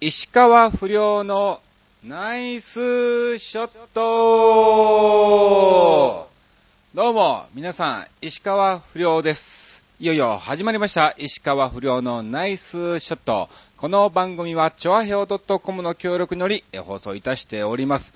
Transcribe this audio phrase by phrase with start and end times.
[0.00, 1.60] 石川不良の
[2.04, 3.98] ナイスショット
[6.94, 9.82] どうも、皆さん、石川不良です。
[9.98, 13.48] いよいよ始まりました、石川不良のナイスショット。
[13.76, 18.14] この番組は、チョアヘオ .com の協力により放送いたしております。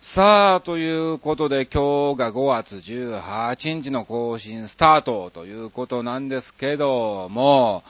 [0.00, 7.84] さあ、ということで、今日が5月18日の更新スタートということなんですけども、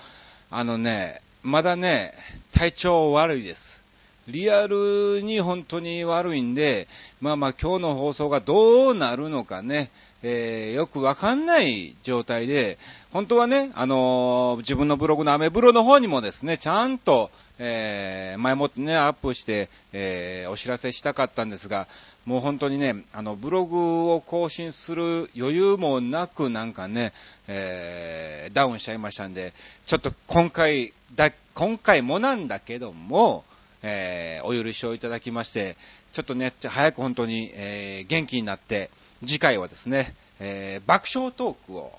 [0.50, 2.12] あのね、まだね、
[2.52, 3.78] 体調悪いです。
[4.26, 6.86] リアルに本当に悪いんで、
[7.20, 9.90] まあまあ今日の放送がどうなるのかね、
[10.22, 12.76] えーよくわかんない状態で、
[13.10, 21.86] 本当はね、あのー自分のブログのアメブロの方にもですね、ちゃんと、えー前もってね、アップして、えーお知らせしたかったんですが、
[22.26, 27.14] もう本当にね、あの、ブログを更新する余裕もなくなんかね、
[27.46, 29.54] えーダウンしちゃいましたんで、
[29.86, 33.44] ちょっと今回、だ、今回もなんだけども、
[33.82, 35.76] えーお許しをいただきまして、
[36.12, 41.98] ちょっとね、早く本当に、えー元気になって、次回はですね、えー爆笑トークを、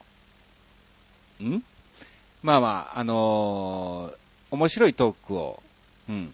[1.43, 1.63] ん？
[2.43, 4.17] まあまあ、あのー
[4.51, 5.61] 面白いトークを、
[6.09, 6.33] うん。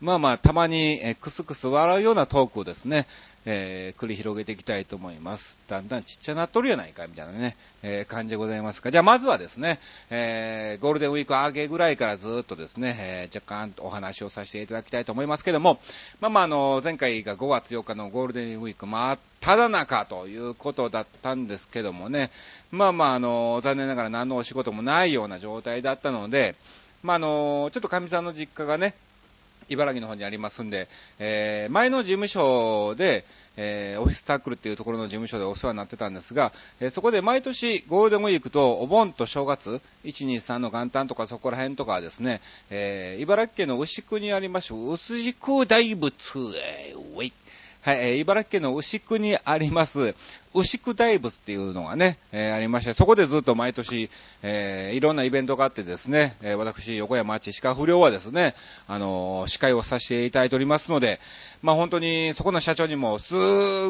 [0.00, 3.06] まあまあ、たまに、えークスクス笑うようなトークをですね、
[3.46, 5.58] えー繰り広げていきたいと思います。
[5.68, 8.90] だんだんちっちゃなっとるやないか、みたいなね、えー感じでございますか。
[8.90, 9.78] じゃあまずはですね、
[10.10, 15.78] えーゴールデンウィーク明けぐらいからずっとですね、えー若干お話をさせていただきたいと思いますけども、
[16.20, 22.30] まあまあ、あの、前回が5月8日のゴールデンウィーク、まあ、ただ中ということだったんですけどもね、
[22.72, 26.56] まあまあ、あの、残念ながら何のお仕事もないような状態だったので、
[27.02, 28.94] まああの、ちょっとかみさんの実家がね、
[29.68, 33.24] 茨城の方にありますんで、えー前の事務所で、
[33.56, 47.32] えーオフィスタックルっていうところの事務所でお世話になってたんですが、えーそこで毎年ゴールデンウィークとお盆と正月、1、2、3の元旦とかそこら辺とかはですね、えー茨城県の牛久にありましょう、牛久大仏、えーウェイ
[47.82, 50.14] はい、えー茨城県の牛久にあります、
[50.56, 54.08] 牛久大仏っていうのがね、えーありまして、そこでずっと毎年、
[54.42, 58.54] えーいろんなイベントがあってですね、えー私、横山町鹿不良はですね、
[58.88, 61.20] あの司会をさせていただいておりますので、
[61.62, 63.34] まあ本当にそこの社長にもす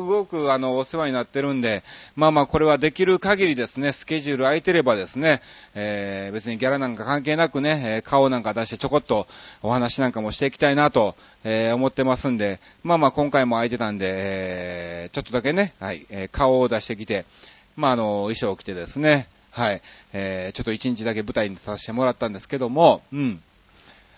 [0.01, 1.85] ごくあのお世話になってるんで、
[2.17, 5.43] まあまあこれはできる限りですね、スケジュール空いてればですね、
[5.75, 9.29] えー別にギャラなんか関係なくね、え顔なんか出してちょこっと
[9.63, 11.15] お話なんかもしていきたいなと、
[11.45, 16.31] え思ってますんで、まあまあ今回も空いてたんで、えちょっとだけね、はい、えー
[16.61, 17.25] を出してきて、
[17.77, 23.43] まああの、衣装を着てですね、はい、えーちょっと一日だけ舞台に立たせてもらったんですけども、うん。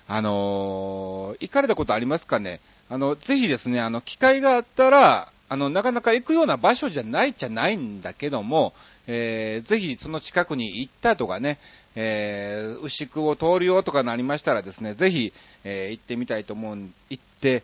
[0.07, 2.61] あのー行かれたことありますかね？
[2.91, 8.73] あの、ぜひですね、あの、機会があったら、あの、なかなか行くような場所じゃないじゃないんだけども、
[9.07, 11.59] えーぜひその近くに行ったとかね、
[11.95, 15.33] えー牛久を通るよとかなりましたらですね、ぜひ、
[15.65, 16.79] えー行ってみたいと思う、
[17.11, 17.63] 行って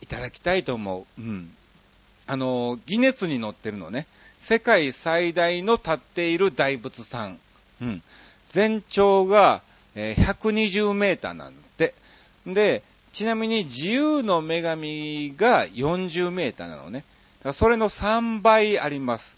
[0.00, 1.20] いただきたいと思う。
[1.20, 1.50] うん。
[2.28, 4.06] あの、ギネスに載ってるのね、
[4.38, 7.40] 世界最大の立っている大仏さん。
[7.80, 8.02] うん。
[8.50, 9.62] 全長が、
[9.94, 11.94] えー120メーターなんだって。
[12.46, 12.82] で、
[13.14, 17.00] ちなみに自由の女神が40メーターなのね。
[17.38, 19.34] だからそれの3倍あります。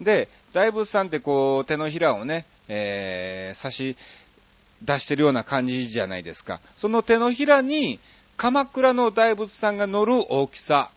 [0.00, 3.96] で、大仏さんってこう、手のひらをね、えー差し
[4.82, 6.60] 出してるような感じじゃないですか。
[6.74, 8.00] その手のひらに、
[8.38, 10.90] 鎌倉の大仏さんが乗る大きさ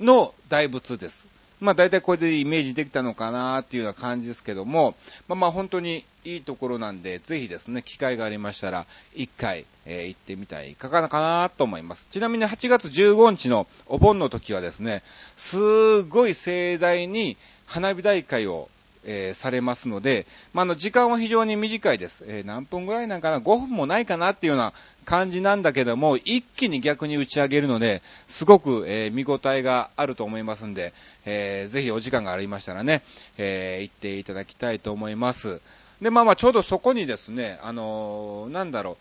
[0.00, 1.26] の大仏です。
[1.60, 4.94] まあ大体これでイメージできたのかなっていうような感じですけども、
[5.28, 12.08] まあまあ本当にいいところなんで、ぜひですね、機会がありましたら、一回、えー行ってみたらいかがかなと思います。
[12.10, 15.02] ちなみに8月15日のお盆の時はですね、
[15.36, 18.70] すごい盛大に花火大会を
[19.04, 24.72] えーされますので、まあ、の時間は非常に短いです、えー何分ぐらいなんかな、5分もないかなっていうような
[25.04, 30.92] 感じなんだけども、一気に逆に打ち上げるので、すごく、えー見応えがあると思いますんで、
[31.24, 33.02] えーぜひお時間がありましたらね、
[33.38, 35.60] えー行っていただきたいと思います。
[36.02, 38.98] で、まあまあ、ちょうどそこにですね、あのーなんだろ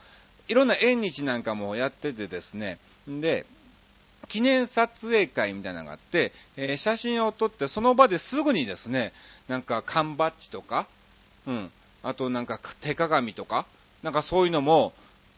[0.49, 3.45] う、いろんな縁日なんかもやっててですね、で、
[4.27, 9.13] 記念撮影会みたいなのがあって、えー写真を撮ってその場ですぐにですね、
[9.47, 10.87] なんか缶バッジとか、
[11.47, 11.71] うん、
[12.03, 13.65] あとなんか手鏡とか、
[14.03, 14.93] なんかそういうのも、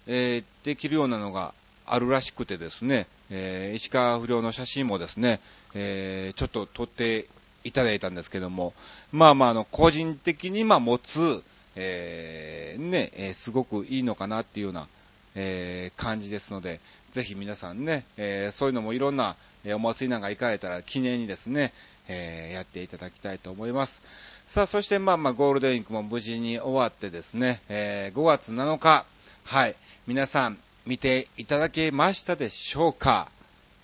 [0.07, 1.53] えーできるようなのが
[1.85, 5.39] あるらしくてですね、えー石川不良の写真もですね、
[5.73, 7.27] えーちょっと撮って
[7.63, 8.73] いただいたんですけども、
[9.11, 11.43] まあまあ、あの、個人的にま持つ、
[11.75, 14.87] えーね、えーすごくいいのかなっていうような、
[15.35, 16.79] えー感じですので、
[17.11, 19.35] ぜひ皆さんね、えーそういうのもいろんな、
[19.75, 21.73] お祭りなんか行かれたら記念にですね、
[22.07, 24.01] えーやっていただきたいと思います。
[24.47, 29.05] さあ、そしてまあまあゴールデンウィークも無事に終わってですね、えー5月7日、
[29.43, 29.75] はい、
[30.07, 33.29] 皆さん、見ていただけましたでしょうか？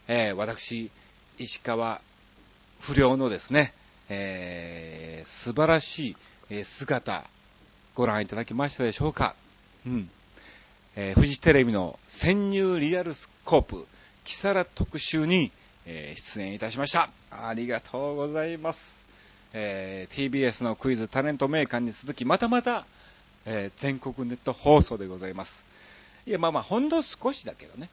[0.07, 0.89] えー、私、
[1.37, 2.01] 石川
[2.79, 3.73] 不良のですね、
[4.09, 6.15] えー、素晴らし
[6.49, 7.25] い、姿、
[7.93, 9.35] ご覧いただけましたでしょうか？
[9.85, 10.09] うん。
[10.99, 13.85] えー、フジテレビの潜入リアルスコープ、
[14.23, 15.51] キサラ特集に、
[15.85, 17.11] えー、出演いたしました。
[17.29, 19.05] ありがとうございます。
[19.53, 22.83] えー、TBS のクイズタレントメーカーに続き、またまた、
[23.45, 25.63] え全国ネット放送でございます。
[26.25, 27.89] いや、まあまあ、ほんの少しだけどね。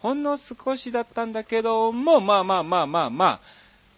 [0.00, 3.40] ほんの少しだったんだけども、まあまあまあまあまあ、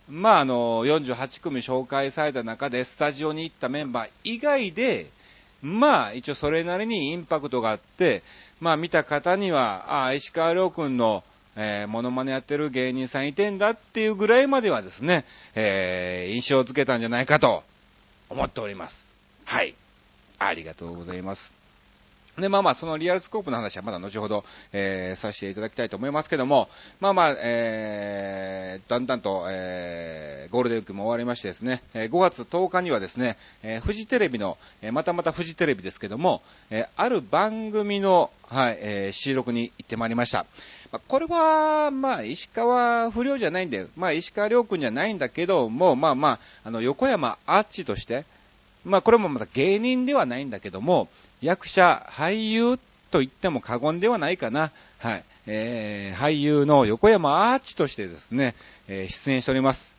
[0.07, 5.07] まああの、48組紹介された中でスタジオに行ったメンバー以外で、
[5.63, 8.23] まあ一応それなりにインパクトがあって、
[8.61, 11.23] まあ見た方には、ああ、石川遼君の、
[11.57, 15.25] えー、モノマネやってる芸人さんいてんだっていうぐらいまではですね、
[15.55, 17.63] えー、印象をつけたんじゃないかと
[18.29, 19.13] 思っております。
[19.45, 19.75] はい。
[20.39, 21.60] ありがとうございます。
[22.41, 26.69] で、まあまあ、そのリアルスコープの話はまだ後ほど、えー、させていただきたいと思いますけども、
[27.01, 40.47] まあまあ、えー、だんだんと、えー、ゴールデンウィークも終わりましてですね、え、5月10日にはですね、えー、フジテレビの、え、またまたフジテレビですけども、え、ある番組の、はい、えー、収録に行ってまいりました。
[40.93, 48.25] ま、これは、まあ、石川不良じゃないんで、まあ、石川良君じゃないんだけども、まあまあ、あの、横山アーチとして、
[48.85, 51.09] まあ、これもまた芸人ではないんだけども、
[51.43, 52.79] 役者、俳優
[53.11, 54.73] と言っても過言ではないかな。
[54.99, 55.25] はい。
[55.47, 58.55] えー、俳優の横山アーチとしてですね、
[58.89, 59.95] えー、出演しております。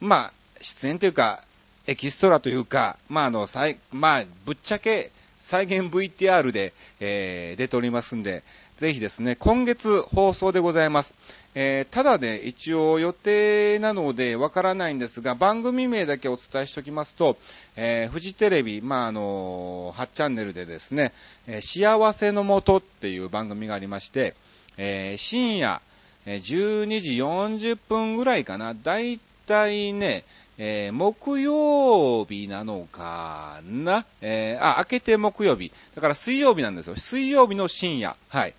[0.00, 1.44] まあ、出演というか、
[1.86, 3.46] エキストラというか、まあ、あの、
[3.92, 8.42] まあ、ぶっちゃけ再現 VTR で、えー、出ておりますんで、
[8.78, 11.16] ぜひですね、今月放送でございます。
[11.56, 17.36] えー、ただね、一応予定なのでわからないんですが、番組名だけお伝えしておきますと、
[17.74, 21.12] えー、フジテレビ、まあ、あのー、8チャンネルでですね、
[21.48, 24.36] え幸せのもとっていう番組がありまして、
[24.76, 25.82] え深夜、
[26.24, 30.22] え12時40分ぐらいかな、だいたいね、
[30.56, 35.72] えー、木曜日なのかな、えー、あ、明けて木曜日。
[35.96, 36.94] だから水曜日なんですよ。
[36.94, 38.16] 水曜日の深夜。
[38.28, 38.54] はい。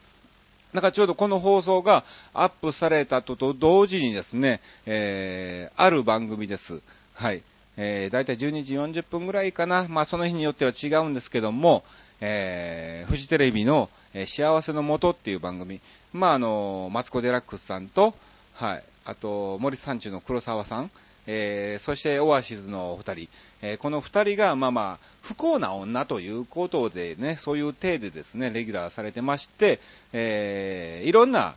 [0.74, 6.82] なんかちょうどこの放送がアップされたとと同時にですね、えー、ある番組です。
[7.14, 7.44] はい。
[7.78, 9.88] えー、だいたい12時40分ぐらいかな。
[9.88, 11.84] まあその日によっては違うんですけども、
[12.22, 15.80] えー、フジテレビの、えー、幸せのもとっていう番組。
[16.14, 18.14] まああの、マツコデラックスさんと、
[18.54, 18.84] はい。
[19.06, 20.92] あと、森三中の黒沢さん。
[21.32, 23.30] えー、そしてオアシズのお二人、
[23.62, 29.80] えー、この二人が、まあまあ、不幸な女ということでね、そういう体でですね、レギュラーされてまして、
[30.12, 31.54] えー、いろんな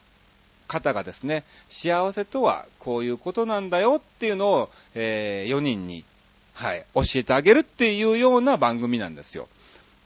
[0.69, 6.05] 方がですね、幸せとはこういうことなんだよっていうのを、えー、4人に、
[6.53, 9.49] はい、教えてあげるっていうような番組なんですよ。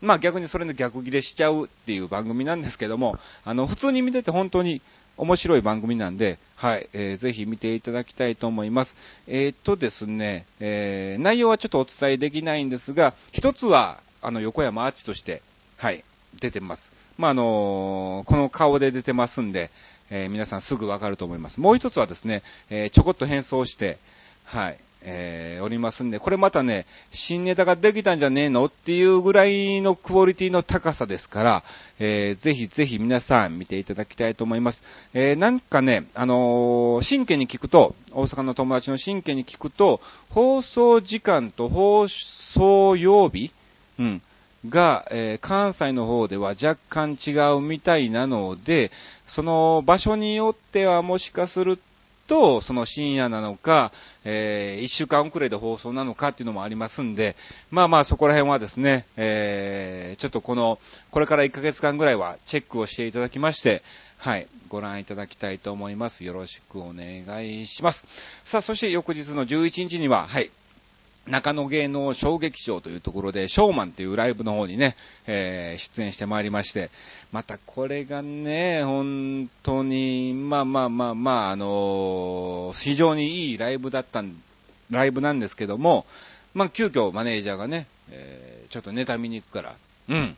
[0.01, 4.81] まあ逆にそれの逆ギレしちゃうっていう番組なんですけども、あの、普通に見てて本当に
[5.17, 8.97] 面白い番組なんで、はい、えー、ぜひ見ていただきたいと思います。
[9.27, 15.43] えー、っとですね、えー、内容はちょっとお伝えできないんですが、一つは、あの、横山アーチとして、
[15.77, 16.05] はい、
[16.41, 16.93] 出てます。
[17.17, 19.71] まあ、あのー、この顔で出てますんで、
[20.11, 21.61] えー、皆さんすぐわかると思います。
[21.61, 23.99] もう一つはですね、えー、ちょこっと変装して、
[24.45, 31.65] はい、えー、おりますんで、これまたね、新ネタができたんじゃねえのっていうぐらいのクオリティの高さですから、
[31.99, 34.83] えー、ぜひぜひ皆さん見ていただきたいと思います。
[35.15, 40.01] えー、なんかね、あのー、真剣に聞くと、大阪の友達の真剣に聞くと、
[40.31, 43.51] 放送時間と放送曜日、
[43.99, 44.23] うん、
[44.69, 48.91] が、えー、関西の方では若干違うみたいなので、
[49.27, 51.83] その場所によってはもしかすると
[52.27, 53.93] と、その深夜なのか、
[54.25, 57.37] えー、1週間遅れで放送なのかっていうのもありますんで、
[57.71, 60.79] まあまあそこら辺はですね、えー、ちょっとこの、
[61.11, 63.83] これから1ヶ月間ぐらいはチェックをしていただきまして、
[64.19, 66.25] はい、ご覧いただきたいと思います。
[66.25, 68.05] よろしくお願いします。
[68.45, 70.51] さあ、そして翌日の11日には、はい、
[71.27, 76.91] 中野芸能小劇場というところで、ショーマンというライブの方にね、えー、出演してまいりまして、
[77.33, 84.41] またこれがね、本当に、まあまあまあまあ、あのー、非常にいいライブだったん、
[84.91, 86.07] ライブなんですけども、
[86.55, 89.75] まあ急遽マネージャーがね、えー、ちょっとネタ見に行くから、
[90.09, 90.37] うん、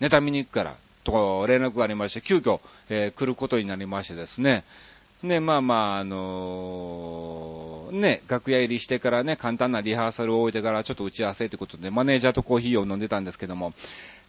[0.00, 4.64] ネタ見に行くから、と連絡がありまして、急遽、えー、来ることになりましてですね、
[5.22, 13.74] ね、まあまあ、あのー、ね、楽屋入りしてからね、簡単なリハーサルを終えてからちょっと打ち合わせということで、マネージャーとコーヒーを飲んでたんですけども、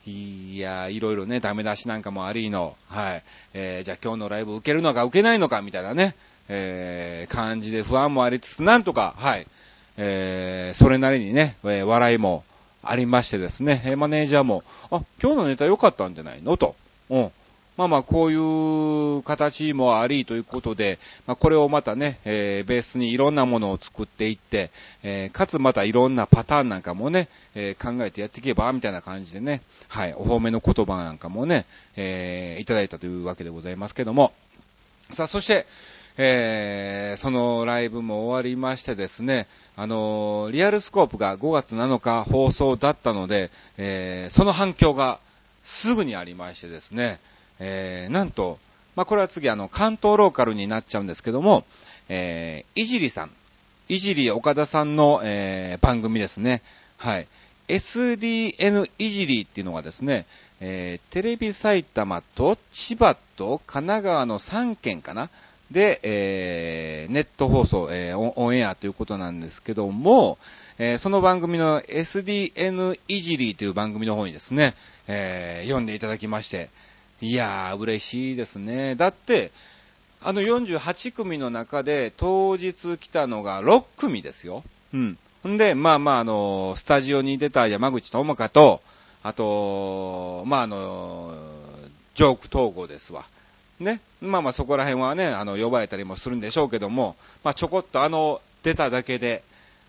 [0.06, 6.16] いや、いろいろね、ダメ出しなんかもありの、はい、えー、じゃあ今日のライブ受けるのか受けないのかみたいなね、
[6.50, 9.48] えー、感じで不安もありつつ、なんとか、はい、
[9.98, 12.44] えー、それなりにね、えー、笑いも
[12.84, 16.58] ありましてですね、マネージャーも、あ、今日のネタ良かったんじゃないの？
[16.58, 16.76] と、
[17.12, 17.32] うん、
[17.78, 24.72] まあまあ、こういう形もありということで、まあ、これをまたね、えー、ベースにいろんなものを作っていって、
[25.04, 34.34] えー、かつまたいろんなパターンなんかもね、えー、考えてやっていけば、みたいな感じでね、はい、お褒めの言葉なんかもね、えー、いただいたというわけでございますけども、
[35.12, 35.66] さあ、そして、
[36.18, 39.48] えー、そのライブも終わりましてですね、
[39.78, 45.20] あのー、リアルスコープが5月7日放送だったので、えー、その反響が
[45.64, 47.20] すぐにありましてですね、
[47.64, 48.60] えー、なんと、
[48.96, 51.64] まあ、これは次あの、関東ローカルになっちゃうんですけども、
[52.10, 53.32] えー、いじりさん、
[53.88, 56.62] いじり岡田さんの、えー、番組ですね。
[56.98, 57.28] はい。
[57.68, 60.26] SDN いじりっていうのがですね、
[60.60, 65.30] えー、テレビ埼玉と千葉と神奈川の3県かな？
[65.72, 70.38] で、えー、ネット放送、えー、オンエアということなんですけども、
[70.80, 74.74] えー、その番組の SDN いじりという番組の方にですね、
[75.08, 76.70] えー、読んでいただきまして、
[77.22, 78.96] いやー、嬉しいですね。
[78.96, 79.52] だって、
[80.22, 84.64] あの48組の中で当日来たのが6組ですよ。
[84.94, 85.18] うん。
[85.48, 88.82] んで、まあまあ、あの、スタジオに出た山口智香と、
[89.24, 91.36] あと、まああの、
[92.16, 93.26] ジョーク統合ですわ。
[93.80, 94.00] ね。
[94.20, 99.44] まあまあそこら辺はね、あの、呼ばれたりもするんでしょうけども、まあちょこっとあの、出ただけで、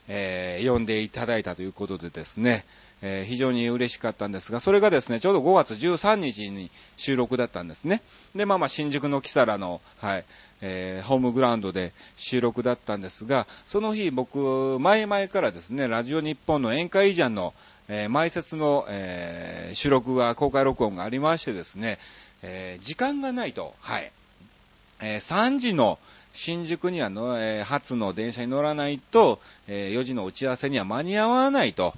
[0.08, 2.64] えー、呼んでいただいたということでですね、
[3.02, 8.00] えー、非常に嬉しかったんですが、それがですね、ちょうど5月13日に収録だったんですね。
[8.34, 10.24] で、まあまあ、新宿のキサラの、はい、
[10.60, 17.54] えー、ホームグラウンドで収録だったんですが、その日僕、前々からですね、ラジオ日本の宴会以上の、
[17.88, 21.98] えー、前説の、えー、収録が、公開録音がありましてですね、
[22.42, 24.12] えー、時間がないと、はい、
[25.00, 25.98] えー、3時の
[26.32, 31.94] 新宿にはの、えー、初の電車に乗らないと、えー、4時の打ち合わせには間に合わないと、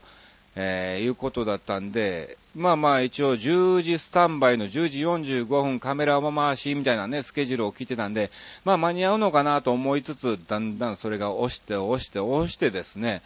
[0.57, 8.31] えー、いうことだったんで、まあまあ一応10時スタンバイの10時45分カメラを回しみたいなね、スケジュールを聞いてたんで、
[8.65, 13.23] まあ間に合うのかなと思いつつ、だんだんそれが押して押して押してですね、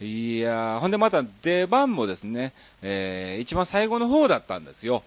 [0.00, 5.02] いやー、ほんでまた出番もですね、えー、一番最後の方だったんですよ。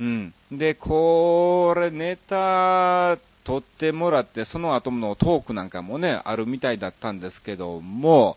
[0.00, 0.34] うん。
[0.50, 8.36] で、これネタ撮ってもらって、その後のトークなんかもね、あるみたいだったんですけども、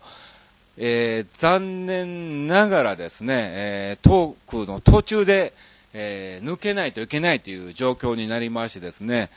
[0.76, 5.52] えー、残念ながらですね、えー、トークの途中で、
[5.92, 9.30] えー、抜けないといけないという状況になりましてですね、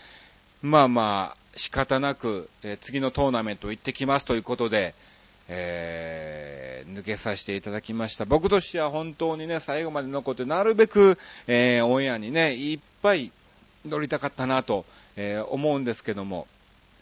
[0.61, 4.95] まあまあ、仕方なく、え、次のトーナメント行ってきますということで、
[5.49, 8.25] えー、抜けさせていただきました。
[8.25, 11.17] 僕としては本当にね、最後まで残って、なるべく、
[11.47, 13.31] えー、オンエアにね、いっぱい
[13.85, 16.47] 乗りたかったなと、えー、思うんですけども、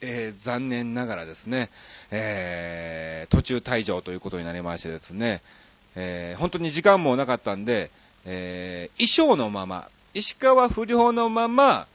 [0.02, 1.70] えー、残念ながらですね、
[2.12, 5.42] えー、途中退場ということになりましてですね、
[5.96, 7.92] えー、本当に時間もなかったんで、
[8.26, 11.88] え衣装のまま、石川不良のまま、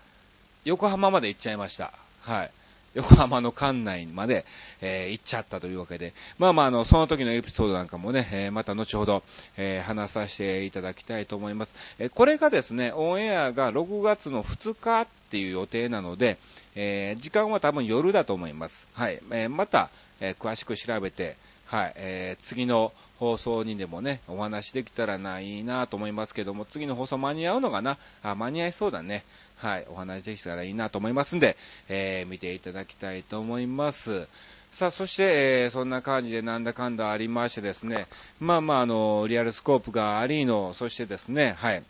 [0.64, 1.92] 横浜まで行っちゃいました。
[2.20, 2.50] はい。
[2.94, 4.44] 横浜の館内まで、
[4.80, 9.22] えー、行っちゃったというわけで、まあまあ、あの、その時のエピソードなんかもね、えー、また後ほど、
[9.56, 11.74] えー、話させていただきたいと思います。
[11.98, 16.36] えこれがですね、オンエアが6月の2日っていう予定なので、
[16.82, 18.86] え時間は多分夜だと思います。
[18.94, 19.20] はい。
[19.32, 27.98] えまた、え詳しく調べて、はい、え次の放送にでもね、お話できたらないいなと思いますけども、次の放送間に合うのかな？
[28.22, 29.24] あ、間に合いそうだね。
[29.56, 31.56] はい、お話できたらいいなと思いますんで、
[31.88, 34.26] えー、見ていただきたいと思います。
[34.70, 38.06] さあ、そして、えー、そんな感じでなんだかんだありましてですね、
[38.38, 41.82] まあまあ、あの、リアルスコープがありの、そしてですね、はい、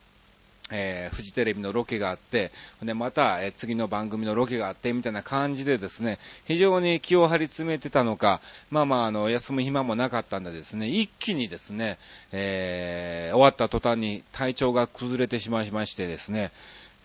[0.71, 11.99] えー、フジテレビのロケがあって、で、また、えー、次の番組のロケがあって、みたいな感じでですね、非常に気を張り詰めてたのか、まあまあ、あの、休む暇もなかったんでですね、一気にですね、
[12.33, 16.53] えー、終わった途端に体調が崩れてしまいましてですね、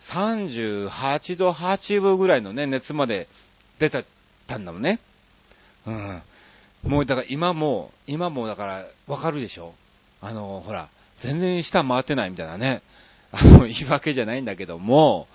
[0.02, 3.28] 38度8分ぐらいのね、熱まで
[3.78, 4.04] 出た
[4.46, 4.98] たんだもんね。
[5.86, 6.22] うん。
[6.84, 9.74] もう、だから今も、今もだから、わかるでしょ
[10.20, 10.88] あの、ほら、
[11.20, 12.82] 全然下回ってないみたいなね。
[13.32, 15.26] あの、言い訳じゃないんだけども、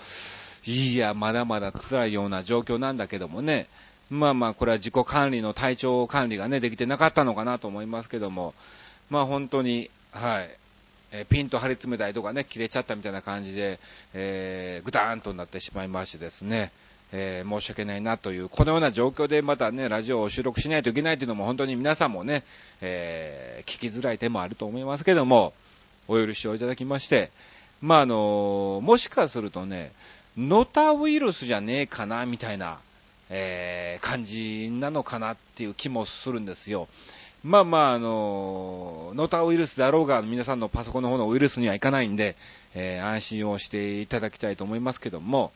[0.65, 3.67] いや、まだまだ辛いような状況なんだけどもね、
[4.09, 8.53] まあまあ、これは自己管理の体調管理がね、できてなかったのかなと思いますけども、
[9.09, 10.49] まあ本当に、はい、
[11.13, 13.79] え、ピンと張り詰めたりとかね、切れちゃったみたいな感じで、
[14.13, 16.71] えー、ぐだーんとなってしまいましてですね、
[17.11, 22.43] えー、申し訳ないなという、このような状況でまたね、ラジオを収録しないといけないというのも本当に皆さんもね、
[22.79, 25.53] えー、聞きづらい点もあると思いますけども、
[26.07, 27.31] お許しをいただきまして、
[27.81, 29.91] まあ、あの、もしかするとね、
[30.37, 32.79] ノタウイルスじゃねえかな、みたいな、
[33.29, 36.87] えー、感じなのかなっていう気もするんですよ。
[37.43, 42.35] まあまあ、あの、ノタウイルスであろうが、皆さんのパソコンの方のウイルスにはいかないんで、
[42.75, 45.51] えー、安心をしていただきたいと思いますけども、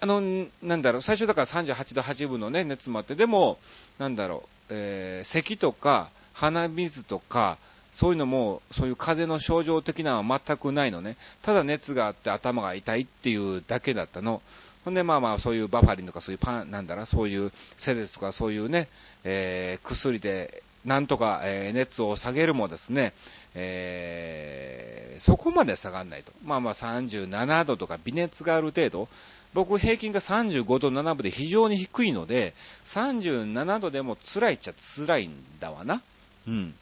[0.00, 0.20] あの、
[0.62, 3.58] なんだろう、最初だから38度8分のね、熱もあって、でも、
[3.98, 7.58] なんだろう、えー、咳とか、鼻水とか、
[7.92, 11.16] そういうのも、そういう風邪の症状的なのは全くないのね。
[11.42, 14.42] ただ熱があって頭が痛いっていうだけだったの。
[14.84, 18.88] ほんで、まあまあ、そういうバファリンとか、そういうパン、なんだろ、そういうセレスとか、そういうね、
[19.24, 23.12] えー、薬で、なんとか、えー、熱を下げるもですね、
[23.54, 26.32] えー、そこまで下がらないと。
[26.44, 29.08] まあまあ37度とか微熱がある程度。
[29.54, 32.54] 僕平均が35度7分で非常に低いので、
[32.86, 36.02] 37度でも辛いっちゃ辛いんだわな。
[36.48, 36.74] うん。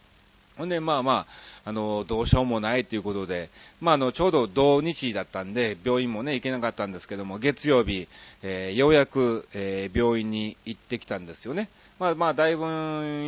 [0.60, 1.26] ほんで、まあま
[1.64, 3.48] あ、あの、どうしようもないということで、
[3.80, 8.08] まあ、あの、ちょうど同日だったんで、病院もね、行けなかったんですけども、月曜日、
[8.42, 11.70] えー、ようやく、えー、病院に行ってきたんですよね。
[11.98, 12.66] まあまあ、だいぶ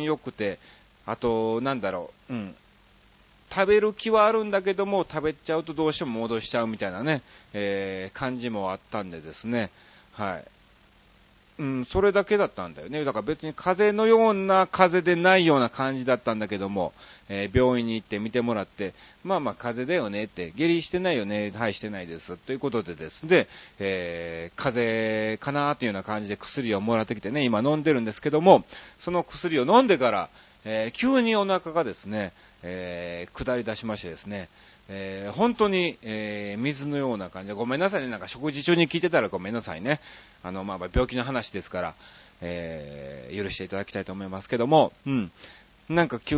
[0.03, 0.59] 良くて、
[1.07, 2.55] あと、なんだろう、うん。
[3.49, 7.23] 食べる気はあるんだけども、食べちゃうとどうしても戻しちゃうみたいなね、
[7.53, 9.71] えー、感じもあったんでですね、
[10.11, 10.45] はい。
[11.59, 13.03] うん、それだけだったんだよね。
[13.05, 16.93] だから別に風邪のような風邪でないような感じだったんだけども、
[17.29, 18.93] えー、病院に行って見てもらって、
[19.23, 22.37] まあまあ風邪だよねって、下痢してないよね、はいしてないです。
[22.37, 23.47] ということでですね、
[23.79, 28.65] えー、風邪かなっていうような感じで薬をもらってきてね、今飲んでるんですけども、
[28.97, 30.29] その薬を飲んでから、
[30.65, 32.31] えー、急にお腹がですね、
[32.63, 34.49] えー、下り出しましてですね、
[34.89, 39.99] えー、本当に、えー、水のような感じで、ごめんなさいね、なんか食事中に聞いてたらごめんなさいね。
[40.43, 41.93] あの、まあ、病気の話ですから、
[42.41, 45.31] えー、許していただきたいと思いますけども、うん。
[45.89, 46.35] なんか急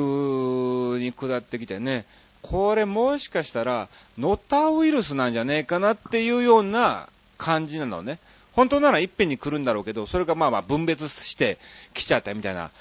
[0.99, 2.05] に下ってきてね、
[2.41, 8.19] これもしかしたら、ノタウイルスなんじゃねえかなっていうような感じなのね。
[8.53, 11.57] 本当ならいっぺんに来るんだろうけど、それがまあまあ分別して
[11.93, 12.71] 来ちゃったみたいな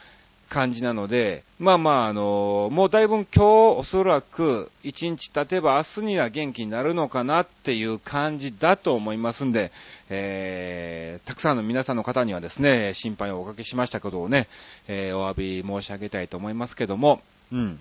[0.48, 9.72] 感じなので、まあまあ、あの、もうだいぶ今日おそらく1日経てば明日には元気になるのかなっていう感じだと思いますんで、
[10.10, 14.48] えー、たくさんの皆さんの方にはですね、心配をおかけしましたことをね、
[14.88, 17.80] えー、お詫び申し上げたいと思いますけども、うん。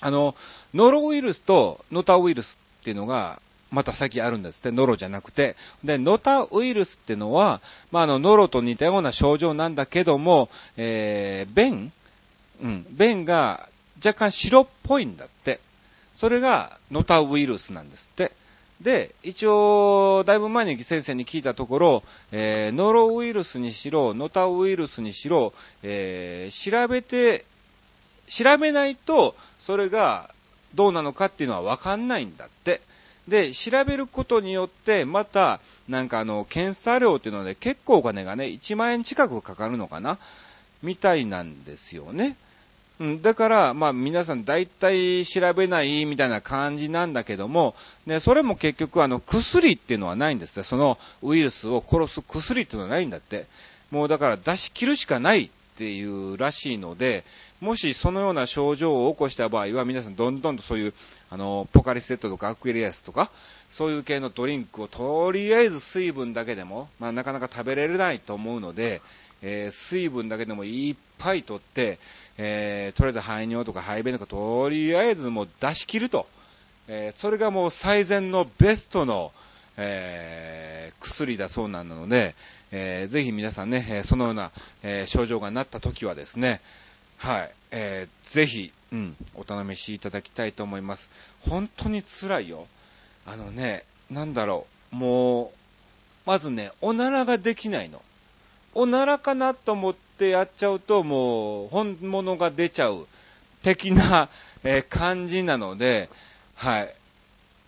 [0.00, 0.34] あの、
[0.74, 5.56] ノロウイルスとノタウイルスっていうのが、また先あるんですって、ノロじゃなくて。
[5.84, 7.60] で、ノタウイルスっていうのは、
[7.92, 11.92] まあ、あの、ノロと似たような症状なんだけども、えー、便
[12.62, 13.68] うん、便が
[14.04, 15.60] 若干白っぽいんだって。
[16.14, 18.32] それがノタウイルスなんですって。
[18.80, 27.44] で、一応、だいぶ前に先生に聞いたところ、えー、ノロウイルスにしろ、ノタウイルスにしろ、えー、調べて、
[28.28, 30.32] 調べないと、それが
[30.74, 32.80] どうなのかっていうのはわかんないんだって。
[33.28, 40.18] で、調べることによって、また、なんかあの、検査料っていうので結構お金がね、1万円近くかかるのかな
[40.82, 42.36] みたいなんですよね。
[43.00, 47.74] うん、だから、まあ皆さん大体調べないみたいな感じなんだけども、
[48.06, 50.62] ね、それも結局あの薬っていうのはないんですね。
[50.62, 53.46] そのウイルスを殺す薬っていうのはないんだって。
[53.90, 57.24] もうだから出し切るしかないっていうらしいので、
[57.60, 60.94] もしそのような症状を起こした場合は皆さんどんどんとそういう、
[61.30, 63.30] あの、ポカリスエットとかアクエリアスとか、
[63.70, 69.00] そういう系のドリンクをとりあえず水分だけでも、まあなかなか食べられないと思うので、
[69.42, 71.98] えー、水分だけでもいっぱい取って、
[72.42, 76.26] えー、とりあえず排尿とか排便とか、とりあえずもう出し切ると。
[76.88, 79.30] えー、それがもう最善のベストの、
[79.76, 82.34] えー、薬だそうなので、
[82.72, 86.62] えー、ぜひ皆さんね、えそのような、え、症状がなった時はですね、
[87.18, 91.10] はい、えー、ぜひ、うん、お試しいただきたいと思います。
[91.42, 92.66] 本当に辛いよ。
[93.26, 95.50] あのね、なんだろう、もう、
[96.24, 98.00] まずね、おならができないの。
[98.74, 103.06] おならかなと思ってやっちゃうと、もう本物が出ちゃう
[103.62, 104.28] 的な、
[104.62, 106.08] え感じなので、
[106.54, 106.94] はい。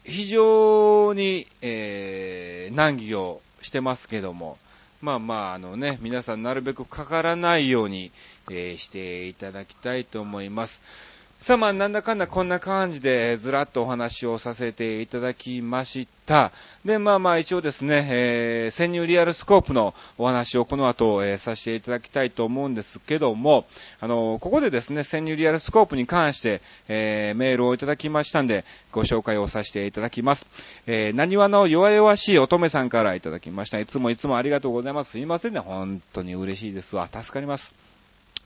[0.05, 4.59] 非常に、えー、難儀をしてますけども、
[5.01, 8.11] まあまあ、あのね、皆さんなるべくかからないように、
[8.51, 10.81] えー、していただきたいと思います。
[11.43, 16.53] さあまあなんだかんだこんな感じでずらっとお話をさせていただきました。
[16.85, 23.67] で、まあまあ一応ですね、えー、潜入リアルスコープのお話をこの後、えー、させていただきたいと思うんですけども、
[23.99, 30.47] あの、ここでですね、潜入リアルスコープに関して、えー、メールをいただきましたんで、ご紹介をさせていただきます。
[30.87, 33.81] えー、何話の弱々しい乙女さんからいただきました。
[33.81, 35.11] いつもいつもありがとうございます。
[35.11, 37.09] すいませんね、本当に嬉しいですわ。
[37.13, 37.92] 助かります。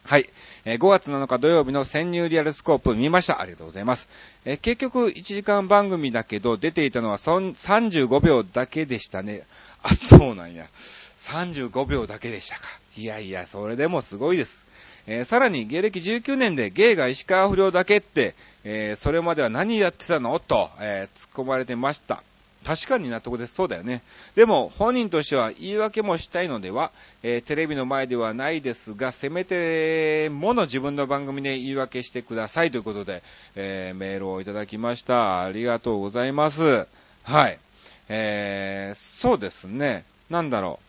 [0.07, 0.31] はい。
[0.65, 3.41] えー、5月7日土曜日の潜入リアルスコープ見ました。
[3.41, 4.09] ありがとうございます。
[4.45, 9.43] えー、結局1時間番組だけど出ていたのは35秒だけでしたね。
[9.83, 10.69] あ、そうなんや。
[11.17, 12.63] 35秒だけでしたか。
[12.97, 14.65] いやいや、それでもすごいです。
[15.09, 20.39] えー、さらに芸歴19年で芸が石川不良だけって、えー、それまでは何やってたの？
[20.39, 22.23] と、えー、突っ込まれてました。
[22.67, 23.55] 確かに納得です。
[23.55, 24.03] そうだよね。
[24.35, 26.91] でも、本人としては言い訳もしたいのでは、
[27.23, 33.23] えー、テレビの前ではないですが、せめてもの自分の番組で言い訳してくださいということで、
[33.55, 35.45] えー、メールをいただきました。
[35.45, 36.89] ありがとうございます。
[37.23, 37.61] はい。
[38.09, 40.05] えー、そうですね。
[40.29, 40.81] なんだろ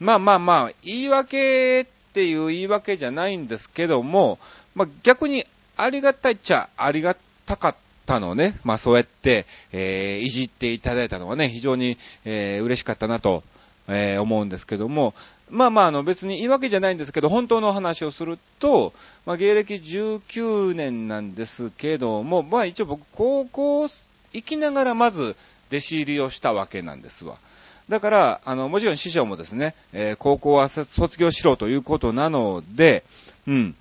[0.00, 0.04] う。
[0.04, 4.40] まあまあまあ、言い訳っていう言い訳じゃないんですけども、
[4.74, 7.16] まあ逆にありがたいっちゃありが
[7.46, 8.58] たかったのね。
[8.64, 13.44] まあそうやって、えー、いじっていただいたのはね、非常に、えー、嬉しかったなと、
[13.86, 15.14] えー、思うんですけども、
[15.50, 18.92] まあまあ、あの別に言い訳じゃないんですけど、本当の話をすると、
[19.26, 23.88] まあ、芸歴19年なんですけども、まあ一応僕、高校
[24.32, 25.36] 行きながらまず
[25.68, 27.38] 弟子入りをしたわけなんですわ。
[27.88, 33.02] だから、あの、もちろん師匠もですね、えー、高校は卒業しろということなので、
[33.48, 33.74] うん、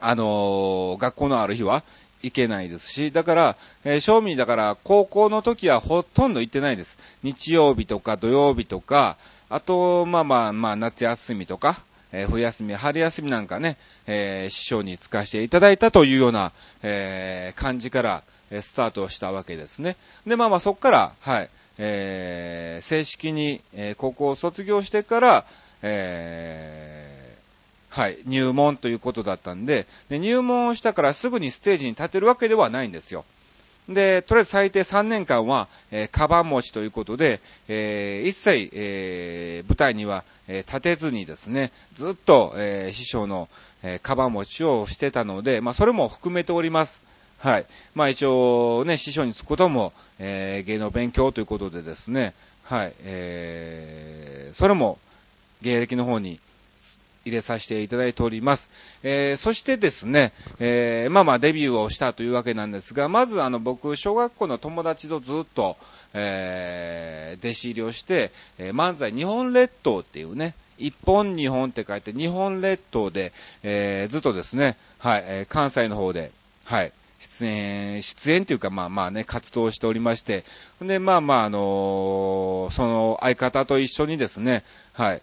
[0.00, 1.82] あのー、学校のある日は
[2.22, 6.98] 行けないですし、だから、えー、正味だから高校の時はほとんど行ってないです。
[7.22, 9.16] 日曜日とか土曜日とか、
[9.48, 11.80] あと、まあまあまあ、夏休みとか、
[12.12, 13.76] えー、冬休み、春休みなんかね、
[14.06, 16.52] えー、師匠に使わせていただいたというような、
[16.82, 19.96] えー、感じから、えスタートしたわけですね。
[20.26, 25.44] で、まあまあそこから、はい、えー、正式に、え、高校を卒業してから、
[25.82, 27.17] え、
[27.88, 33.24] はい、入門ということだったんでで、入門をしたからすぐにステージに立てるわけではないんですよ。
[33.88, 43.48] で、とりあえず最低3年間は、えー、カバン持ちということで、えー、一切、えー、舞台には、え立てずにですね、ずっと、え師匠の、
[43.82, 47.00] えカバン持ちをしてたので、まあ、それも含めております。
[47.38, 47.66] はい。
[47.94, 54.98] まあ一応ね、師匠につくことも、えー、芸能勉強ということでですね、はい、えー、それも
[55.62, 56.40] 芸歴の方に
[57.28, 58.70] 入れさせていただいております。
[59.02, 65.76] えー、そしてですね、えー、まあまあデビューをしたというわけなんですが、まずあの僕、小学校の友達とずっと、
[66.14, 76.32] えー、弟子入りをして、えー、漫才日本列島っていうね、一本日本って書いて日本列島で、えー、ずっとですね、はい、えー、関西の方で、
[76.64, 80.44] はい、出演、出演というか、まあまあね、活動しておりまして、
[80.80, 85.22] で、まあまあ、あのー、その相方と一緒にですね、はい、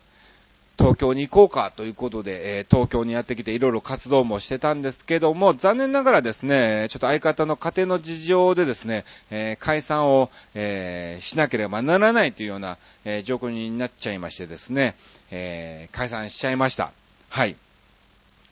[0.77, 14.95] 東京に行こうかということで、えー、東京にやってきていろいろ活動もしてたんですけども、残念ながらですね、ちょっと相方の家庭の事情でですね、えー、解散を、えー、しなければならないというような、え状況になっちゃいましてですね、
[15.31, 16.91] え解散しちゃいました。
[17.29, 17.55] はい。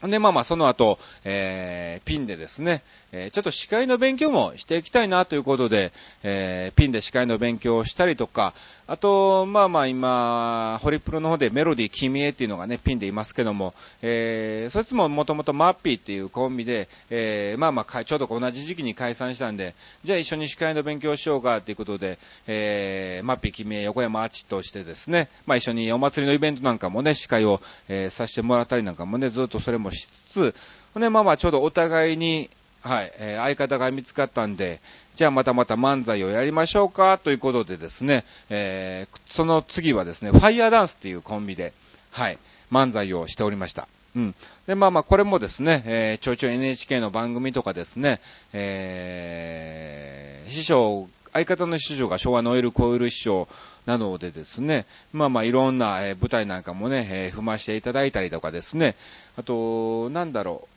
[0.10, 2.84] で、まあまあ、その後、えー、ピンでですね、
[3.16, 8.54] えー、ちょっと司会の勉強もしていきたいなということで、えー、ピンで司会の勉強をしたりとか、
[8.88, 30.56] あと、まあまあ今、ホリプロの方でメロディー君へっていうのがね、ピンでいますけども、えー、そいつももともとマッピーっていうコンビで、えー、まあまあ、ちょうど同じ時期に解散したんで、じゃあ一緒に司会の勉強しようかっていうことで、えー、マッピー君へ横山アーチとしてですね、まあ一緒にお祭りのイベントなんかもね、司会を、えー、させてもらったりなんかもね、ずっとそれもしつつ、
[30.96, 32.50] ね、まあまあちょうどお互いに、
[32.84, 34.82] はい、えー、相方が見つかったんで、
[35.16, 41.72] じゃあまたまた漫才をやりましょうかということでですね、えー、その次はですね、ファイヤーダンスっていうコンビで、
[42.12, 42.38] はい、
[42.72, 43.88] 漫才をしておりました。
[44.16, 44.36] うん。
[44.68, 48.20] で、まあまあ、これもですね、えー、ちょいちょい NHK の番組とかですね、
[48.52, 53.48] えー、師匠、相方の師匠が昭和のオイルコイル師匠
[53.86, 58.96] なのでですね、まあまあいろんな、えー、舞台なんかもね、えー、踏ましていただいたりとかですね、
[59.36, 60.68] あと、なんだろ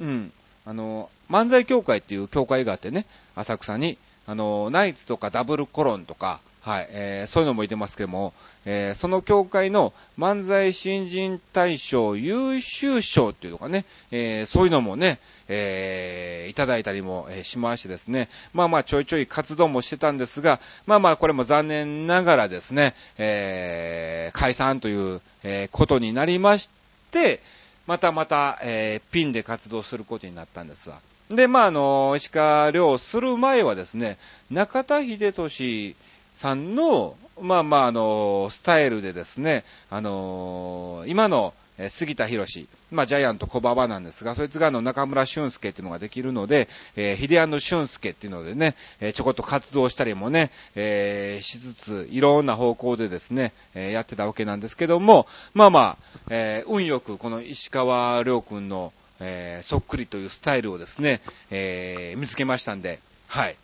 [0.00, 0.32] う、うん、
[0.64, 8.32] あの、漫才協会っていう協会があってね、浅草に、あの、ナイツとかダブルコロンとか、はい、えー、そういうのもいてますけども、
[8.64, 26.68] えー、その協会の漫才新人大賞優秀賞っていうのかね、えー、そういうのもね、えー、いただいたりも、しましてですね、まあまあちょいちょい活動もしてたんですが、まあまあこれも残念ながらですね、えー解散という、えことになりまし
[27.10, 27.40] て、
[27.86, 31.00] またまた、えピンで活動することになったんですわ。
[31.30, 34.18] で、まあ、あの、石川遼する前はですね、
[34.50, 35.96] 中田秀俊
[36.34, 63.56] さんの、まあまあ、あの、スタイルでですね、あの、今の、え杉田博士、まあ、ジャイアント小馬場なんですが、そいつがあの中村俊介っていうのができるので、えー、秀安俊介っていうのでね、えー、ちょこっと活動したりもね、えー、しつつ、いろんな方向でですね、えー、やってたわけなんですけども、まあまあ、え、運よくこの石川良君の、えー、そっくりというスタイルをですね、えー、見つけましたんで、はい。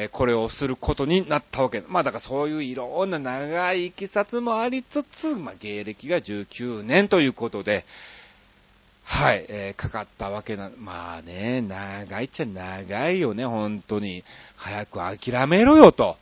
[0.00, 1.82] えこれをすることになったわけ。
[1.88, 7.84] まあだからそういういろんな長いいきさつもありつつ、まあ芸歴が19年ということで、
[9.02, 14.22] はい、えーかかったわけな、まあね、長いっちゃ長いよね、本当に。
[14.56, 16.16] 早く諦めろよと、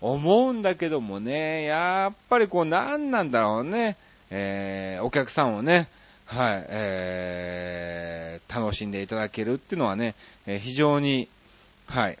[0.00, 3.98] 思うんだけどもね、やっぱりこう、なんなんだろうね、
[4.30, 5.88] えーお客さんをね、
[6.26, 10.14] はい、えー楽しんでいただけるっていうのはね、
[10.46, 11.28] えー非常に、
[11.86, 12.18] はい、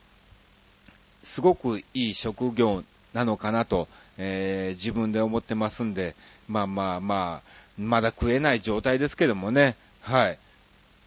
[1.22, 3.88] すごくいい職業なのかなと、
[4.18, 6.16] えー自分で思ってますんで、
[6.48, 10.38] まあまあまあ、まだ食えない状態ですけどもね、はい、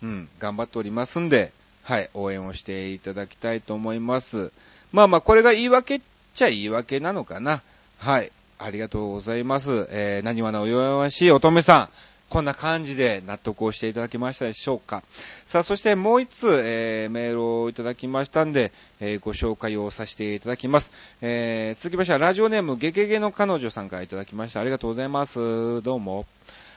[0.03, 1.51] うん、頑張っておりますんで、
[1.83, 4.51] はい、応援をしていただきたいと思います。
[4.91, 6.01] まあまあ、これが言い訳っ
[6.33, 7.61] ちゃ言い訳なのかな。
[7.97, 9.87] はい、ありがとうございます。
[9.89, 11.89] えー、何話のお弱々しい乙女さん。
[12.29, 15.01] こんな感じで納得をしていただけましたでしょうか。
[15.45, 20.91] さあ、そしてもう一通、えー、メールをいただきましたんで、えーご紹介をさせていただきます。
[21.21, 24.59] えー、続きましては、ラジオネーム、ゲゲゲの彼女さんからいただきました。
[24.59, 25.81] ありがとうございます。
[25.83, 26.25] どうも。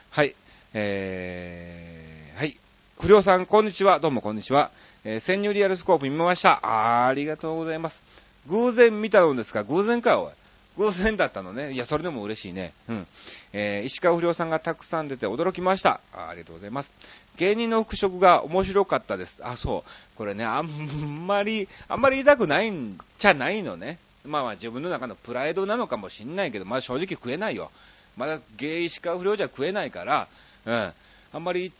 [0.09, 0.35] はい。
[0.73, 2.57] えー、はい。
[2.99, 3.99] 不良さん、こんにちは。
[3.99, 4.71] どうも、こんにちは。
[5.03, 6.59] えー、潜入リアルスコープ見ました。
[6.65, 8.03] あありがとうございます。
[8.47, 10.31] 偶然見たのですが、偶然か、おい。
[10.81, 11.73] 偶然だったのね。
[11.73, 12.73] いや、それでも嬉しいね。
[12.89, 13.07] うん。
[13.53, 16.01] えー石川不良さんがたくさん出て驚きました。
[16.13, 16.93] あありがとうございます。
[17.37, 19.41] 芸人の復職が面白かったです。
[19.45, 20.17] あ、そう。
[20.17, 23.99] これね、あんまり、あんまり言いたくないんじゃないのね。
[24.25, 27.71] まあまあ自分の中のプライドなのかもしんないけど、まあ正直食えないよ。
[28.17, 30.27] まだ芸石川不良じゃ食えないから、
[30.65, 30.93] うん。
[31.33, 31.71] あんまり、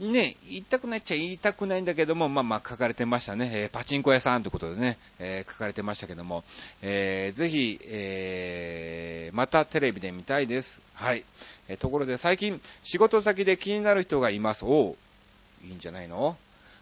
[0.00, 3.50] ね、言いたくないっちゃ言いたくないんだけども、まあまあ書かれてましたね。
[3.52, 6.42] えーパチンコ屋さんということでね、えー書かれてましたけども、
[6.82, 10.80] えーぜひ、えーまたテレビで見たいです。
[10.94, 11.24] はい。
[11.68, 14.64] えーところで最近、仕事先で気になる人がいます。
[14.64, 16.36] おういいんじゃないの？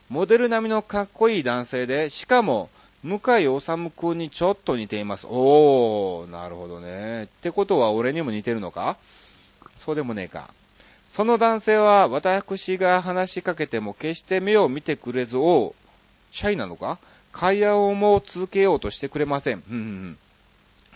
[0.08, 2.70] モデル並みのかっこいい男性で、しかも、
[3.02, 5.26] 向井治君にちょっと似ています。
[5.28, 7.24] おー、なるほどね。
[7.24, 8.96] ってことは俺にも似てるのか？
[9.76, 10.48] そうでもねえか。
[11.12, 15.74] その男性は私が話しかけても決して目を見てくれず、お
[16.30, 16.98] シャイなのか？
[17.32, 20.16] 会話をも続けようとしてくれません。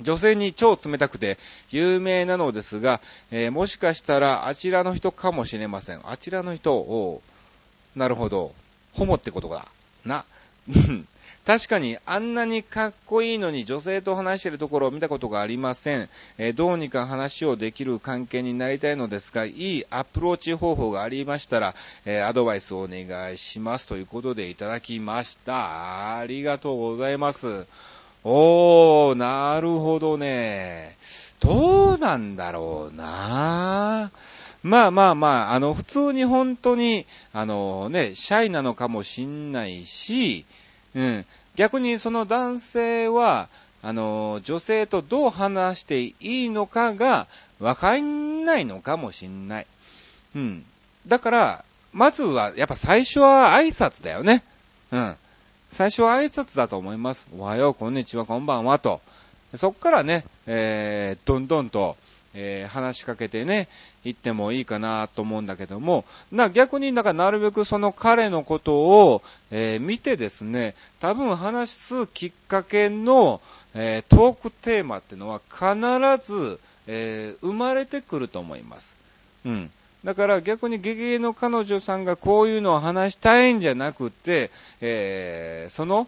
[0.01, 1.37] 女性に超冷たくて
[1.71, 6.01] 有名なのですが、えーもしかしたらあちらの人かもしれません。
[6.11, 7.21] あちらの人、お
[7.95, 8.55] なるほど。
[8.95, 9.69] ホモってことだ。
[10.07, 10.25] な。
[11.47, 16.09] 確かにあんなにかっこいいのに女性と話しているところを見たことがありません。
[16.39, 26.19] えーどうにか話をできる関係になりたいのですが、いいアプローチ方法がありましたら、えーアドバイスをお願いしますということでいただきました。
[26.19, 27.65] ありがとうございます。
[28.25, 30.97] おー、なるほどね。
[31.39, 34.11] どうなんだろうな。
[34.65, 40.45] まあまあまあ、あの、普通に本当に、あのね、シャイなのかもしんないし、
[40.97, 41.27] うん。
[41.55, 43.49] 逆にその男性は、
[43.83, 47.29] あの、女性とどう話していいのかが
[47.61, 49.67] わかんないのかもしんない。
[50.35, 50.65] うん。
[51.07, 54.43] だから、まずは、やっぱ最初は挨拶だよね。
[54.91, 55.17] うん。
[55.71, 57.29] 最初は挨拶だと思います。
[57.39, 59.01] おはよう、こんにちは、こんばんは、と。
[59.55, 61.97] そっからね、えー、どんどんと、
[62.35, 63.69] えー話しかけてね、
[64.07, 73.41] 行ってもいいかなと思うんだけども、な逆になんかなるべくその彼のことを、えー見てですね、多分話すきっかけの、
[73.75, 78.95] えートークテーマっていうのは必ず、えー生まれてくると思います。
[79.45, 79.71] うん。
[80.05, 86.07] だから逆にゲゲゲの彼女さんがこういうのを話したいんじゃなくて、えーその、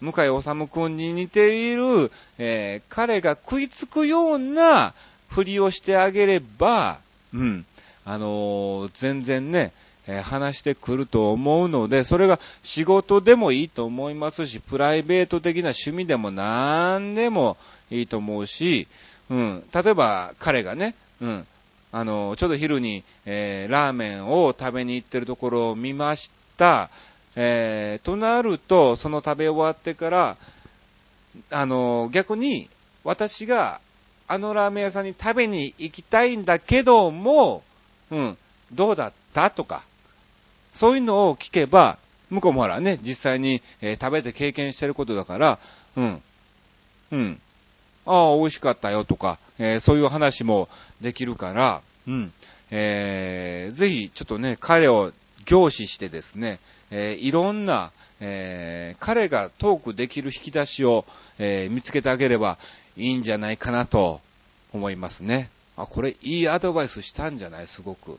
[0.00, 4.92] 向井治君に似ている、えー彼が食いつくような
[5.28, 6.98] ふりをしてあげれば、
[7.34, 7.66] うん、
[8.04, 9.72] あのー全然ね、
[10.06, 17.56] えー話してくると思うので、それが仕事でもいいと思いますし、プライベート的な趣味でも何でも
[17.90, 18.86] いいと思うし、
[19.30, 21.46] うん、例えば彼がね、うん、
[21.92, 26.90] あの、ちょうど昼に、えーラーメンを食べに行ってるところを見ました。
[27.34, 30.36] えーとなると、その食べ終わってから、
[31.50, 32.68] あの、逆に、
[33.04, 33.80] 私が、
[34.28, 37.62] あのラーメン屋さんに食べに行きたいんだけども、
[38.10, 38.38] うん、
[38.72, 39.82] どうだったとか、
[40.72, 41.98] そういうのを聞けば、
[42.30, 45.58] 向こうもほらね、実際に、えー食べて経験してることだから、
[45.96, 46.22] うん、
[47.12, 47.40] うん、
[48.04, 50.68] ああ、美味しかったよとか、えーそういう話も
[51.00, 52.32] できるから、うん、
[52.70, 55.12] えーぜひ、ちょっとね、彼を
[55.44, 56.58] 凝視してですね、
[56.90, 61.04] えーいろんな、えー彼がトークできる引き出しを、
[61.38, 62.58] えー見つけてあげれば
[62.96, 64.20] いいんじゃないかなと
[64.72, 65.50] 思いますね。
[65.76, 67.66] あ、これいいアドバイスしたんじゃない？
[67.66, 68.18] すごく。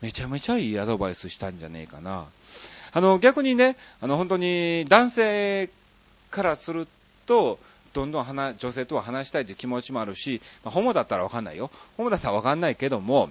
[0.00, 2.26] めちゃめちゃいいアドバイスしたんじゃねえかな。
[2.92, 5.70] あの、逆にね、あの、本当に男性
[6.30, 6.88] からする
[7.26, 7.58] と、
[7.92, 11.70] どんどん話女性とは話したいという気持ちもあるし、まあ、ホモだったらわかんないよ。
[11.96, 13.30] ホモだったらわかんないけども、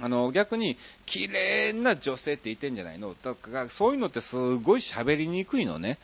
[0.00, 3.16] あの、逆に、綺麗な女性っていてんじゃないの？
[3.24, 5.98] だから、そういうのってすごい喋りにくいのね。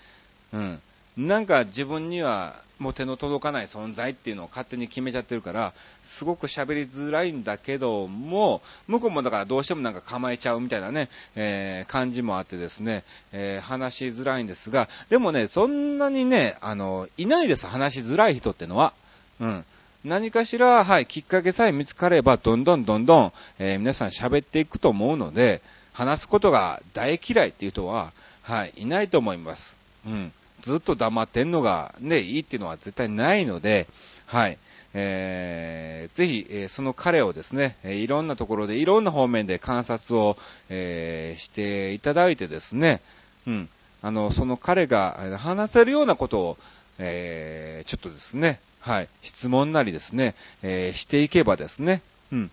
[0.53, 0.81] うん。
[1.17, 5.73] なんか自分にはもう手の届かない存在っていうのを勝手に決めちゃってるから、
[6.03, 18.93] すごく喋りづらいんだけども、向こうもだからどうしてもなんか構えちゃうみたいなね、えー、感じもあってですね、えー、話しづらいんですが、でもね、そんなにね、あの、いないです、話しづらい人ってのは。
[19.41, 19.65] うん。
[20.05, 29.77] 何かしら、はい、きっかけさえ見つかれば、どんどんどんどん、えー、皆さん喋っていくと思うので、話すことが大嫌いっていう人は、はい、いないと思います。
[30.07, 30.33] うん。
[30.65, 33.87] ずっと黙ってんのがね、いいっていうのは絶対ないので、
[34.27, 34.57] はい。
[34.95, 40.39] えー、ぜひ、えー、その彼をですね、えー、いろんなところで、いろんな方面で観察を、
[40.71, 43.03] えー、していただいてですね、
[43.47, 43.69] うん、
[44.01, 46.59] あの、その彼が話せるようなことを、
[46.99, 52.01] えー、ちょっとですね、はい、質問なりですね、えー、していけばですね、
[52.33, 52.51] うん、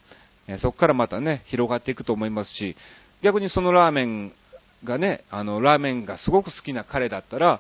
[0.48, 2.76] えー、そこからまたね、広がっていくと思いますし、
[3.22, 4.34] 逆にそのラーメン
[4.84, 7.60] がね、あの、ラーメンがすごく好きな彼だったら、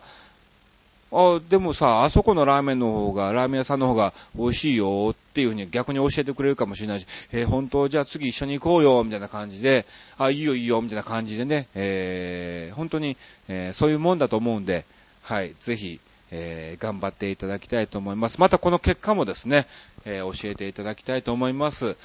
[1.12, 9.86] あ、でもさ、あそこのラーメンの方が、ラーメン屋さんの方が美味しいよっていうふうに逆に教えてくれるかもしれないし、えー、本当じゃあ次一緒に行こうよ、みたいな感じで、
[10.18, 13.18] あ、いいよいいよ、みたいな感じでね、えー、本当に、
[13.50, 14.86] えー、そういうもんだと思うんで、
[15.22, 16.00] はい、ぜひ、
[16.32, 18.40] えー、頑張っていただきたいと思います。
[18.40, 19.68] またこの結果もですね、
[20.06, 21.98] えー、教えていただきたいと思います。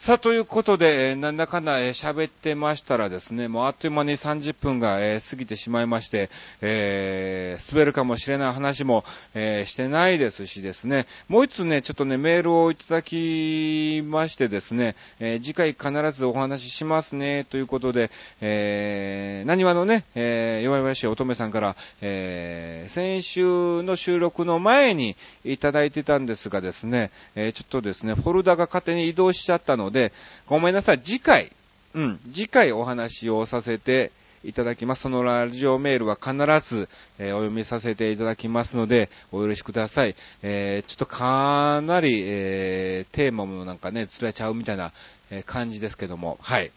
[0.00, 6.30] さあ、ということで、なんだかんだ喋、ってましたらですね、もうあっという間に30分が、過ぎてしまいまして、
[6.62, 18.10] えー、滑るかもしれない話も、えー、してないですしですね、もう一つね、ちょっとね、メールをいただきましてですね、えー、次回必ずお話ししますね、ということで、
[18.40, 30.12] えー、何話のね、えー、弱々しい乙女さんから、えー、先週の収録の前にいただいてたんですがですね、えー、ちょっとですね、フォルダが勝手に移動しちゃったので、で
[30.46, 31.52] ごめんなさい、次回、
[31.94, 35.02] うん、次回お話をさせていただきます。
[35.02, 36.34] そのラジオメールは必
[36.66, 40.14] ず、えー、お読みさせていただきますので、お許しください。
[40.42, 44.92] えー、ちょっとかなり、えー、テーマもなんかね、ずれちゃうみたいな、
[45.30, 46.72] え感じですけども、はい。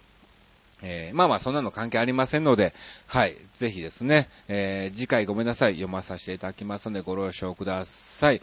[0.84, 2.74] えー、まあまあそんなの関係ありませんので、
[3.08, 8.42] はい、ぜひですね、えー、次回ごめんなさい、読まさせていただきますのでご了承ください。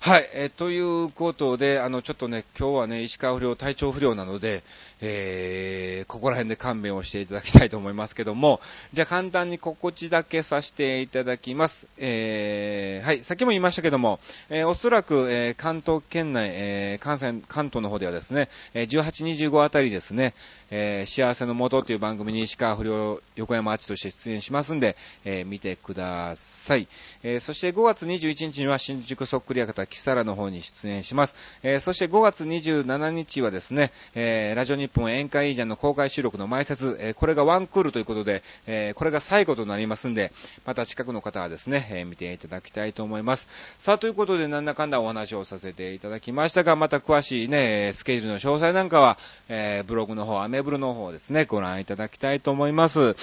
[0.00, 4.62] はい、え、ということで、あの、ちょっとね、今日はね、石川不良、体調不良なので、
[5.00, 8.60] えー、ここら辺で勘弁をしていただきたいと思いますけども、
[8.92, 11.86] じゃあ簡単に告知だけさせていただきます。
[11.98, 20.34] えー、はい、先も言いましたけども、えー、おそらく、えー、関東圏内、えー、関西、関東の方ではですね、えー、18、25あたりですね、
[20.70, 26.86] えー、幸せの元とという番組に石川不良、横山あちとして出演しますんで、えー、見てください。
[27.22, 31.34] えー、そして5月21日には新宿そっくり館キサラの方に出演します。
[31.62, 40.32] えー、そして5月27日はですね、えー、ラジオ日本宴会ジャンの公開収録の前説、え、これがワンクールということで、え、これが最後となりますんで、
[40.64, 43.46] また近くの方はですね、え、見ていただきたいと思います。
[43.78, 49.18] さあ、ということで、なんだかんだお話をさせていただきましたが、また詳しいね、スケジュールの詳細なんかは、
[49.50, 53.14] え、ブログの方、アメブロの方ですね、ご覧いただきたいと思います。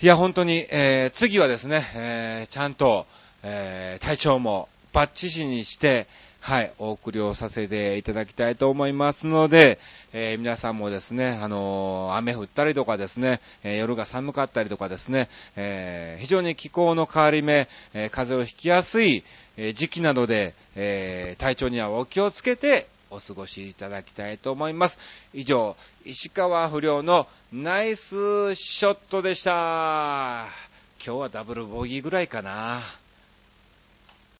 [0.00, 3.06] いや、本当に、え、次はですね、え、ちゃんと、
[3.42, 6.06] えー、体調もバッチシにして、
[6.46, 9.80] はい、お送りをさせていただきたいと思いますので、
[10.12, 19.24] えー、皆さんもですね、あのー、雨降ったりとかですね、えー、夜が寒かったりとかですね、え非常に気候の変わり目、え風邪をひきやすい、
[19.56, 24.98] え時期などで、え体調にはお気をつけてお過ごしいただきたいと思います。
[25.34, 30.46] 以上、石川不良のナイスショットでした。
[31.04, 32.84] 今日はダブルボギーぐらいかな。